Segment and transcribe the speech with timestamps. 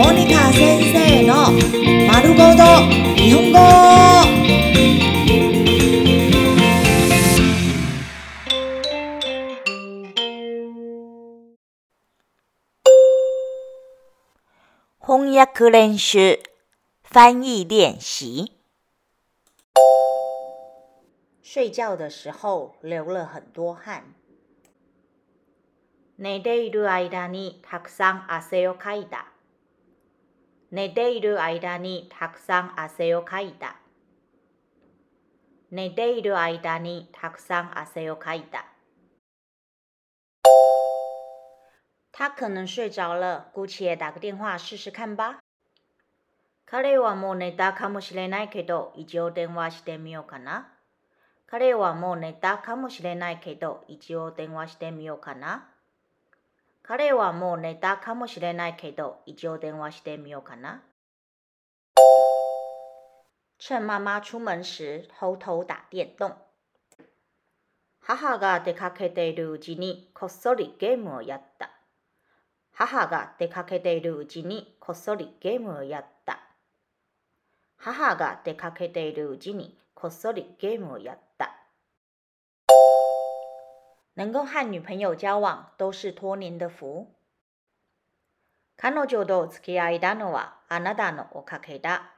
[0.00, 1.52] モニカ先生の
[2.10, 2.64] 丸ごと
[3.16, 3.58] 日本語
[14.98, 16.40] 翻訳練習
[17.02, 18.52] 翻译练习。
[21.42, 24.14] 睡觉的时候流了很多汗。
[26.16, 29.29] 寝ている間にたくさん汗をかいた。
[30.72, 33.74] 寝ている間にたくさん汗をかいた。
[35.72, 38.66] 寝ている間にたくさん汗をかいた。
[42.12, 45.40] 他可能睡着了，姑且打个电话试试看吧。
[46.66, 50.68] 彼はもう寝たかもしれないけど、一応電話してみようかな。
[51.48, 55.69] 彼はもう寝たかもしれないけど、一応電話してみようかな。
[56.90, 60.82] 彼はもう寝たかもしれないけど、一応電話してみようかな。
[63.60, 66.32] 趁妈妈出门时偷偷打电动。
[68.00, 71.70] 母が出かけているうちにこっそりゲームをやった。
[72.72, 76.40] 母が出かけているうちにこっそりゲームをやった。
[77.76, 81.29] 母が出かけているうちにこっそりゲームをやった。
[84.20, 87.10] 能够和女朋友交往都是托您的福。
[88.76, 92.10] 彼女と付き合いだのはあなたのおかげだ。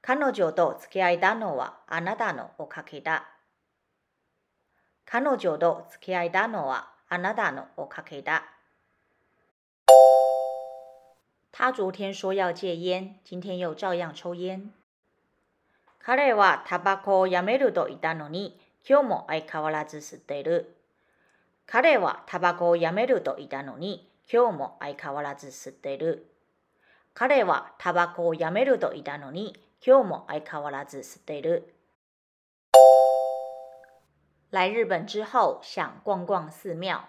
[0.00, 3.26] 彼女と付き合いだのはあなたのおかげだ。
[5.04, 8.44] 彼女と付き合いだのはあなたのおかげだ。
[11.52, 14.72] 他昨天说要戒烟，今天又照样抽烟。
[15.98, 18.58] 彼はタバコをやめると言ったのに、
[18.88, 20.74] 今日も相変わらず吸っている。
[21.66, 26.30] 彼はタバコをやめると言ったのに、今日も相変わらず吸ってる。
[27.14, 31.74] 彼はタバコをやめると言ったのに、今日も相変わらず吸ってる。
[34.50, 37.00] 来日本之后想逛逛寺庙。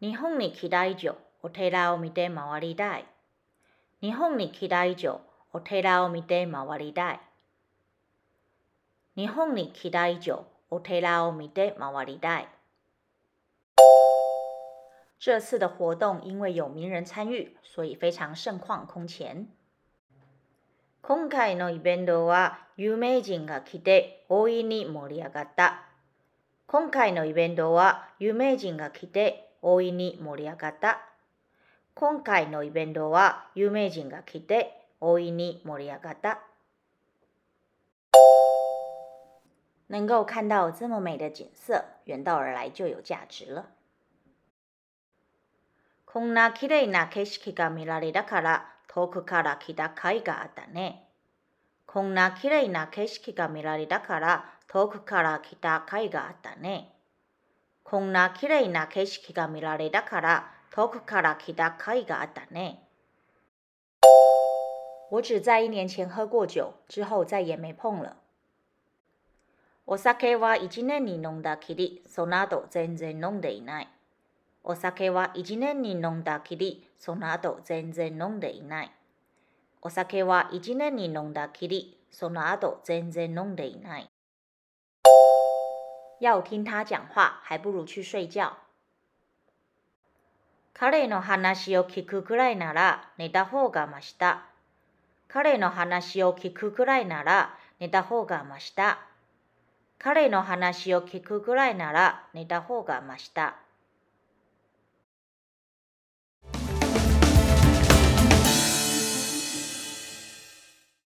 [0.00, 3.06] 日本に来た以上、お寺を見て回りたい。
[4.02, 5.20] 日本に来た以上、
[5.52, 7.20] お寺を見て回りたい。
[9.16, 12.48] 日本に来た以上、お寺を見て回りたい。
[15.19, 19.45] 这次的活动因为有名人参与，所以非常盛况空前。
[21.01, 25.85] 今回のイベントは有名人が来て大いに盛り上がった。
[26.65, 30.99] 今回のイベントは有名人が来て大いに盛り上がった。
[31.93, 36.39] 今回のイベントは有名人が来て大いに盛り上がった。
[39.87, 43.67] 能够看到这么美的景色，远道而来就有价值了。
[46.05, 51.07] こんな綺麗な景色が見られたから遠くから来た甲斐があったね。
[51.85, 56.93] こんな綺麗な景色が見られたから遠くから来た甲斐があったね。
[57.83, 62.87] こんな綺麗な景色が見られたから遠くから来た甲斐があったね。
[65.09, 68.15] 我只在一年前喝过酒，之后再也没碰了。
[69.88, 73.88] お酒は一年に飲んだきり、その後全然飲んでいない。
[74.64, 78.90] お酒は一年に飲んだきり、その後全然飲んでいない。
[79.80, 84.10] お酒は一年に飲んだきり、その後全然飲んでいない。
[86.18, 88.56] 要听他讲话，还不如去睡觉。
[90.74, 94.46] 彼の話を聞くくらいなら寝た方がました。
[95.28, 98.98] 彼の話を聞くくらいなら寝た方がました。
[99.98, 103.65] 彼の話を聞くぐらいなら寝た方がましだ。